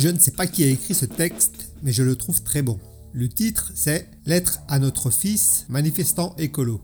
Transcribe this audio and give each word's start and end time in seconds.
Je 0.00 0.06
ne 0.06 0.18
sais 0.18 0.30
pas 0.30 0.46
qui 0.46 0.62
a 0.62 0.68
écrit 0.68 0.94
ce 0.94 1.06
texte, 1.06 1.72
mais 1.82 1.92
je 1.92 2.04
le 2.04 2.14
trouve 2.14 2.44
très 2.44 2.62
bon. 2.62 2.78
Le 3.12 3.28
titre, 3.28 3.72
c'est 3.74 4.08
Lettre 4.26 4.60
à 4.68 4.78
notre 4.78 5.10
fils, 5.10 5.66
manifestant 5.68 6.36
écolo. 6.38 6.80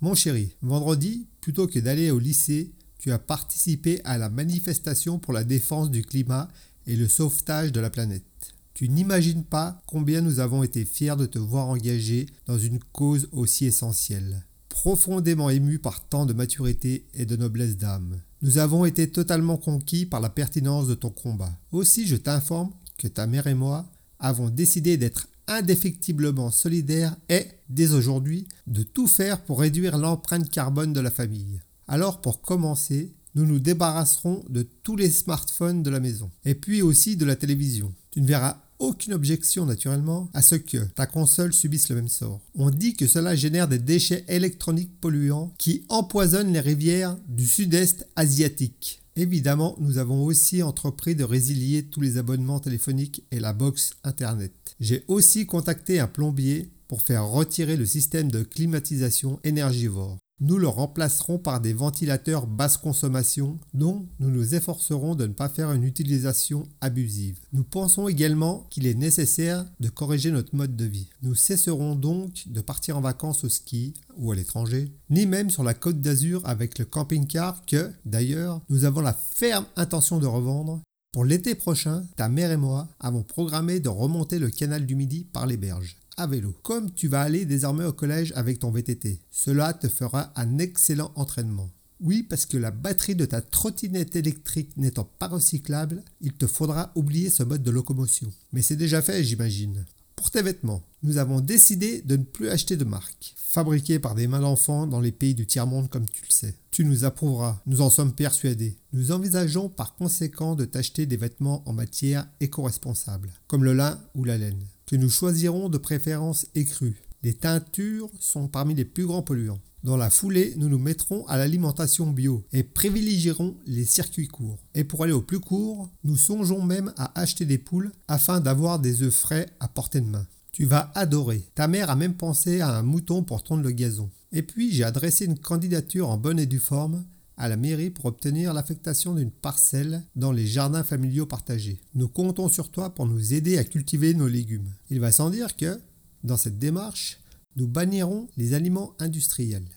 Mon 0.00 0.14
chéri, 0.14 0.56
vendredi, 0.62 1.28
plutôt 1.42 1.66
que 1.66 1.78
d'aller 1.78 2.10
au 2.10 2.18
lycée, 2.18 2.72
tu 2.98 3.12
as 3.12 3.18
participé 3.18 4.00
à 4.04 4.16
la 4.16 4.30
manifestation 4.30 5.18
pour 5.18 5.34
la 5.34 5.44
défense 5.44 5.90
du 5.90 6.02
climat 6.02 6.48
et 6.86 6.96
le 6.96 7.06
sauvetage 7.06 7.70
de 7.70 7.80
la 7.80 7.90
planète. 7.90 8.54
Tu 8.72 8.88
n'imagines 8.88 9.44
pas 9.44 9.82
combien 9.86 10.22
nous 10.22 10.40
avons 10.40 10.62
été 10.62 10.86
fiers 10.86 11.16
de 11.16 11.26
te 11.26 11.38
voir 11.38 11.68
engagé 11.68 12.24
dans 12.46 12.58
une 12.58 12.78
cause 12.78 13.28
aussi 13.30 13.66
essentielle. 13.66 14.46
Profondément 14.70 15.50
ému 15.50 15.78
par 15.78 16.08
tant 16.08 16.24
de 16.24 16.32
maturité 16.32 17.04
et 17.12 17.26
de 17.26 17.36
noblesse 17.36 17.76
d'âme. 17.76 18.22
Nous 18.42 18.56
avons 18.56 18.86
été 18.86 19.10
totalement 19.10 19.58
conquis 19.58 20.06
par 20.06 20.20
la 20.20 20.30
pertinence 20.30 20.86
de 20.86 20.94
ton 20.94 21.10
combat. 21.10 21.52
Aussi, 21.72 22.06
je 22.06 22.16
t'informe 22.16 22.70
que 22.96 23.06
ta 23.06 23.26
mère 23.26 23.46
et 23.46 23.54
moi 23.54 23.90
avons 24.18 24.48
décidé 24.48 24.96
d'être 24.96 25.28
indéfectiblement 25.46 26.50
solidaires 26.50 27.16
et, 27.28 27.46
dès 27.68 27.92
aujourd'hui, 27.92 28.46
de 28.66 28.82
tout 28.82 29.08
faire 29.08 29.42
pour 29.42 29.60
réduire 29.60 29.98
l'empreinte 29.98 30.48
carbone 30.48 30.92
de 30.92 31.00
la 31.00 31.10
famille. 31.10 31.60
Alors, 31.86 32.20
pour 32.20 32.40
commencer, 32.40 33.12
nous 33.34 33.44
nous 33.44 33.58
débarrasserons 33.58 34.44
de 34.48 34.62
tous 34.62 34.96
les 34.96 35.10
smartphones 35.10 35.82
de 35.82 35.90
la 35.90 36.00
maison, 36.00 36.30
et 36.44 36.54
puis 36.54 36.82
aussi 36.82 37.16
de 37.16 37.24
la 37.24 37.36
télévision. 37.36 37.92
Tu 38.10 38.20
ne 38.20 38.26
verras 38.26 38.62
aucune 38.80 39.12
objection 39.12 39.66
naturellement 39.66 40.28
à 40.34 40.42
ce 40.42 40.56
que 40.56 40.78
ta 40.78 41.06
console 41.06 41.52
subisse 41.52 41.88
le 41.90 41.96
même 41.96 42.08
sort. 42.08 42.40
On 42.54 42.70
dit 42.70 42.94
que 42.94 43.06
cela 43.06 43.36
génère 43.36 43.68
des 43.68 43.78
déchets 43.78 44.24
électroniques 44.28 45.00
polluants 45.00 45.54
qui 45.58 45.84
empoisonnent 45.88 46.52
les 46.52 46.60
rivières 46.60 47.16
du 47.28 47.46
sud-est 47.46 48.08
asiatique. 48.16 49.02
Évidemment, 49.16 49.76
nous 49.80 49.98
avons 49.98 50.24
aussi 50.24 50.62
entrepris 50.62 51.14
de 51.14 51.24
résilier 51.24 51.84
tous 51.84 52.00
les 52.00 52.16
abonnements 52.16 52.60
téléphoniques 52.60 53.24
et 53.30 53.40
la 53.40 53.52
box 53.52 53.92
Internet. 54.02 54.52
J'ai 54.80 55.04
aussi 55.08 55.46
contacté 55.46 56.00
un 56.00 56.06
plombier 56.06 56.70
pour 56.88 57.02
faire 57.02 57.28
retirer 57.28 57.76
le 57.76 57.86
système 57.86 58.30
de 58.30 58.42
climatisation 58.42 59.38
énergivore. 59.44 60.16
Nous 60.42 60.56
le 60.56 60.68
remplacerons 60.68 61.38
par 61.38 61.60
des 61.60 61.74
ventilateurs 61.74 62.46
basse 62.46 62.78
consommation 62.78 63.58
dont 63.74 64.06
nous 64.20 64.30
nous 64.30 64.54
efforcerons 64.54 65.14
de 65.14 65.26
ne 65.26 65.34
pas 65.34 65.50
faire 65.50 65.70
une 65.72 65.84
utilisation 65.84 66.66
abusive. 66.80 67.38
Nous 67.52 67.62
pensons 67.62 68.08
également 68.08 68.66
qu'il 68.70 68.86
est 68.86 68.94
nécessaire 68.94 69.66
de 69.80 69.90
corriger 69.90 70.30
notre 70.30 70.56
mode 70.56 70.76
de 70.76 70.86
vie. 70.86 71.10
Nous 71.22 71.34
cesserons 71.34 71.94
donc 71.94 72.44
de 72.46 72.62
partir 72.62 72.96
en 72.96 73.02
vacances 73.02 73.44
au 73.44 73.50
ski 73.50 73.92
ou 74.16 74.32
à 74.32 74.34
l'étranger, 74.34 74.90
ni 75.10 75.26
même 75.26 75.50
sur 75.50 75.62
la 75.62 75.74
côte 75.74 76.00
d'Azur 76.00 76.40
avec 76.46 76.78
le 76.78 76.86
camping-car 76.86 77.62
que, 77.66 77.92
d'ailleurs, 78.06 78.62
nous 78.70 78.84
avons 78.84 79.02
la 79.02 79.12
ferme 79.12 79.66
intention 79.76 80.18
de 80.18 80.26
revendre 80.26 80.80
pour 81.12 81.24
l'été 81.24 81.56
prochain, 81.56 82.04
ta 82.14 82.28
mère 82.28 82.52
et 82.52 82.56
moi 82.56 82.88
avons 83.00 83.24
programmé 83.24 83.80
de 83.80 83.88
remonter 83.88 84.38
le 84.38 84.48
canal 84.48 84.86
du 84.86 84.94
Midi 84.94 85.26
par 85.32 85.44
les 85.44 85.56
berges 85.56 85.96
à 86.16 86.28
vélo. 86.28 86.54
Comme 86.62 86.92
tu 86.94 87.08
vas 87.08 87.22
aller 87.22 87.44
désormais 87.44 87.84
au 87.84 87.92
collège 87.92 88.32
avec 88.36 88.60
ton 88.60 88.70
VTT, 88.70 89.18
cela 89.32 89.72
te 89.72 89.88
fera 89.88 90.32
un 90.36 90.58
excellent 90.58 91.10
entraînement. 91.16 91.68
Oui, 92.00 92.22
parce 92.22 92.46
que 92.46 92.56
la 92.56 92.70
batterie 92.70 93.16
de 93.16 93.24
ta 93.24 93.40
trottinette 93.40 94.14
électrique 94.14 94.76
n'étant 94.76 95.08
pas 95.18 95.28
recyclable, 95.28 96.02
il 96.20 96.32
te 96.32 96.46
faudra 96.46 96.92
oublier 96.94 97.28
ce 97.28 97.42
mode 97.42 97.62
de 97.62 97.70
locomotion. 97.70 98.32
Mais 98.52 98.62
c'est 98.62 98.76
déjà 98.76 99.02
fait, 99.02 99.24
j'imagine. 99.24 99.84
Pour 100.20 100.30
tes 100.30 100.42
vêtements, 100.42 100.82
nous 101.02 101.16
avons 101.16 101.40
décidé 101.40 102.02
de 102.02 102.18
ne 102.18 102.24
plus 102.24 102.50
acheter 102.50 102.76
de 102.76 102.84
marque, 102.84 103.32
fabriquées 103.36 103.98
par 103.98 104.14
des 104.14 104.26
mains 104.26 104.42
d'enfants 104.42 104.86
dans 104.86 105.00
les 105.00 105.12
pays 105.12 105.34
du 105.34 105.46
tiers-monde 105.46 105.88
comme 105.88 106.04
tu 106.04 106.20
le 106.20 106.30
sais. 106.30 106.54
Tu 106.70 106.84
nous 106.84 107.06
approuveras, 107.06 107.62
nous 107.64 107.80
en 107.80 107.88
sommes 107.88 108.12
persuadés. 108.12 108.76
Nous 108.92 109.12
envisageons 109.12 109.70
par 109.70 109.94
conséquent 109.94 110.56
de 110.56 110.66
t'acheter 110.66 111.06
des 111.06 111.16
vêtements 111.16 111.62
en 111.66 111.72
matière 111.72 112.28
éco-responsable, 112.40 113.32
comme 113.46 113.64
le 113.64 113.72
lin 113.72 113.98
ou 114.14 114.24
la 114.24 114.36
laine, 114.36 114.62
que 114.84 114.94
nous 114.94 115.08
choisirons 115.08 115.70
de 115.70 115.78
préférence 115.78 116.46
écrue. 116.54 117.00
Les 117.22 117.34
teintures 117.34 118.10
sont 118.18 118.48
parmi 118.48 118.74
les 118.74 118.84
plus 118.84 119.06
grands 119.06 119.22
polluants. 119.22 119.60
Dans 119.82 119.96
la 119.96 120.10
foulée, 120.10 120.54
nous 120.56 120.68
nous 120.68 120.78
mettrons 120.78 121.26
à 121.26 121.38
l'alimentation 121.38 122.10
bio 122.10 122.44
et 122.52 122.62
privilégierons 122.62 123.56
les 123.66 123.84
circuits 123.84 124.28
courts. 124.28 124.58
Et 124.74 124.84
pour 124.84 125.04
aller 125.04 125.12
au 125.12 125.22
plus 125.22 125.40
court, 125.40 125.88
nous 126.04 126.16
songeons 126.16 126.62
même 126.62 126.92
à 126.96 127.18
acheter 127.18 127.46
des 127.46 127.58
poules 127.58 127.92
afin 128.08 128.40
d'avoir 128.40 128.78
des 128.78 129.02
œufs 129.02 129.14
frais 129.14 129.48
à 129.58 129.68
portée 129.68 130.00
de 130.00 130.06
main. 130.06 130.26
Tu 130.52 130.66
vas 130.66 130.90
adorer. 130.94 131.42
Ta 131.54 131.68
mère 131.68 131.90
a 131.90 131.96
même 131.96 132.14
pensé 132.14 132.60
à 132.60 132.76
un 132.76 132.82
mouton 132.82 133.22
pour 133.22 133.42
tondre 133.42 133.62
le 133.62 133.70
gazon. 133.70 134.10
Et 134.32 134.42
puis 134.42 134.72
j'ai 134.72 134.84
adressé 134.84 135.24
une 135.24 135.38
candidature 135.38 136.10
en 136.10 136.18
bonne 136.18 136.38
et 136.38 136.46
due 136.46 136.58
forme 136.58 137.04
à 137.38 137.48
la 137.48 137.56
mairie 137.56 137.90
pour 137.90 138.04
obtenir 138.04 138.52
l'affectation 138.52 139.14
d'une 139.14 139.30
parcelle 139.30 140.02
dans 140.14 140.30
les 140.32 140.46
jardins 140.46 140.84
familiaux 140.84 141.24
partagés. 141.24 141.80
Nous 141.94 142.08
comptons 142.08 142.48
sur 142.48 142.70
toi 142.70 142.90
pour 142.90 143.06
nous 143.06 143.32
aider 143.32 143.56
à 143.56 143.64
cultiver 143.64 144.12
nos 144.12 144.28
légumes. 144.28 144.74
Il 144.90 145.00
va 145.00 145.10
sans 145.10 145.30
dire 145.30 145.56
que, 145.56 145.80
dans 146.22 146.36
cette 146.36 146.58
démarche, 146.58 147.19
nous 147.56 147.66
bannirons 147.66 148.28
les 148.36 148.54
aliments 148.54 148.94
industriels. 148.98 149.68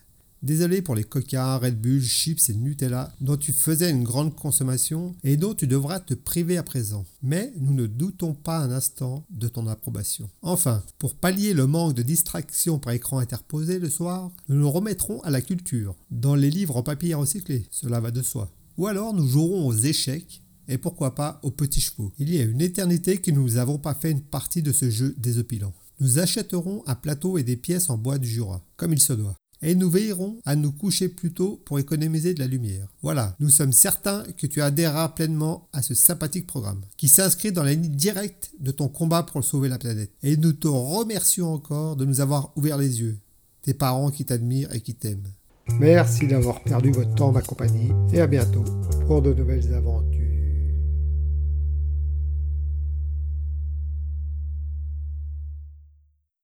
Désolé 0.44 0.82
pour 0.82 0.96
les 0.96 1.06
coca, 1.06 1.58
Red 1.58 1.80
Bull, 1.80 2.02
chips 2.02 2.50
et 2.50 2.54
Nutella 2.54 3.14
dont 3.22 3.38
tu 3.38 3.54
faisais 3.54 3.90
une 3.90 4.04
grande 4.04 4.36
consommation 4.36 5.16
et 5.24 5.38
dont 5.38 5.54
tu 5.54 5.68
devras 5.68 6.02
te 6.02 6.14
priver 6.14 6.58
à 6.58 6.64
présent. 6.64 7.06
Mais 7.22 7.54
nous 7.62 7.74
ne 7.74 7.88
doutons 7.88 8.34
pas 8.34 8.58
un 8.58 8.70
instant 8.70 9.26
de 9.30 9.48
ton 9.48 9.68
approbation. 9.68 10.30
Enfin, 10.42 10.84
pour 11.00 11.16
pallier 11.16 11.54
le 11.54 11.66
manque 11.66 11.94
de 11.94 12.02
distraction 12.02 12.78
par 12.78 12.92
écran 12.92 13.20
interposé 13.20 13.80
le 13.80 13.90
soir, 13.90 14.32
nous 14.50 14.58
nous 14.58 14.70
remettrons 14.70 15.22
à 15.22 15.30
la 15.30 15.42
culture, 15.42 15.96
dans 16.12 16.36
les 16.36 16.50
livres 16.50 16.76
en 16.76 16.84
papier 16.84 17.14
recyclé, 17.14 17.66
cela 17.72 18.02
va 18.02 18.12
de 18.12 18.22
soi. 18.22 18.52
Ou 18.78 18.88
alors 18.88 19.14
nous 19.14 19.26
jouerons 19.26 19.66
aux 19.66 19.78
échecs 19.78 20.42
et 20.68 20.78
pourquoi 20.78 21.16
pas 21.16 21.40
aux 21.44 21.52
petits 21.52 21.80
chevaux. 21.80 22.12
Il 22.20 22.34
y 22.34 22.40
a 22.40 22.44
une 22.44 22.60
éternité 22.60 23.18
que 23.18 23.32
nous 23.32 23.52
n'avons 23.52 23.78
pas 23.78 23.94
fait 23.94 24.12
une 24.12 24.22
partie 24.22 24.62
de 24.62 24.74
ce 24.74 24.90
jeu 24.90 25.16
désopilant. 25.18 25.74
Nous 26.00 26.20
achèterons 26.20 26.84
un 26.88 26.96
plateau 26.96 27.38
et 27.38 27.44
des 27.44 27.58
pièces 27.58 27.90
en 27.90 27.98
bois 27.98 28.18
du 28.18 28.28
Jura, 28.28 28.62
comme 28.78 28.94
il 28.94 29.00
se 29.00 29.14
doit. 29.14 29.36
Et 29.62 29.76
nous 29.76 29.90
veillerons 29.90 30.40
à 30.46 30.58
nous 30.58 30.74
coucher 30.74 31.08
plus 31.08 31.32
tôt 31.32 31.62
pour 31.66 31.80
économiser 31.80 32.34
de 32.34 32.40
la 32.40 32.48
lumière. 32.48 32.88
Voilà, 33.02 33.36
nous 33.40 33.50
sommes 33.50 33.72
certains 33.72 34.24
que 34.38 34.46
tu 34.46 34.62
adhéreras 34.62 35.10
pleinement 35.10 35.70
à 35.72 35.82
ce 35.82 35.94
sympathique 35.94 36.48
programme, 36.48 36.82
qui 36.98 37.08
s'inscrit 37.08 37.54
dans 37.54 37.64
la 37.64 37.74
ligne 37.74 37.96
directe 37.96 38.52
de 38.60 38.72
ton 38.72 38.90
combat 38.90 39.24
pour 39.24 39.42
sauver 39.44 39.70
la 39.70 39.78
planète. 39.78 40.12
Et 40.22 40.36
nous 40.36 40.52
te 40.52 40.68
remercions 40.68 41.54
encore 41.54 41.96
de 41.96 42.04
nous 42.04 42.20
avoir 42.20 42.52
ouvert 42.58 42.78
les 42.78 43.00
yeux, 43.00 43.18
tes 43.62 43.74
parents 43.74 44.12
qui 44.12 44.26
t'admirent 44.26 44.74
et 44.76 44.82
qui 44.82 44.96
t'aiment. 44.96 45.32
Merci 45.80 46.28
d'avoir 46.28 46.62
perdu 46.62 46.92
votre 46.92 47.16
temps 47.16 47.32
ma 47.32 47.42
compagnie 47.42 47.92
et 48.12 48.20
à 48.20 48.28
bientôt 48.28 48.66
pour 49.08 49.22
de 49.22 49.34
nouvelles 49.34 49.74
aventures. 49.74 50.33